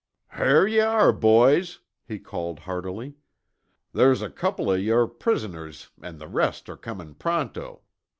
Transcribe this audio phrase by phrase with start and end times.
[0.29, 3.17] "Hyar yuh are, boys," he called heartily.
[3.93, 7.81] "Thar's a couple o' yore prisoners an' the rest are comin' pronto."